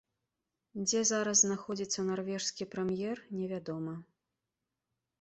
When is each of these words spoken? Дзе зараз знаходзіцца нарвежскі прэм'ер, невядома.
Дзе 0.85 1.01
зараз 1.09 1.37
знаходзіцца 1.43 2.07
нарвежскі 2.09 2.63
прэм'ер, 2.75 3.17
невядома. 3.39 3.99